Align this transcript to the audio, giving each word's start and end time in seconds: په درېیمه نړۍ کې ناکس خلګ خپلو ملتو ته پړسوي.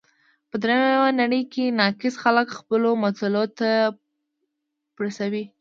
په 0.49 0.55
درېیمه 0.63 1.09
نړۍ 1.21 1.41
کې 1.53 1.75
ناکس 1.79 2.13
خلګ 2.23 2.47
خپلو 2.59 2.89
ملتو 3.01 3.43
ته 3.57 3.69
پړسوي. 4.95 5.43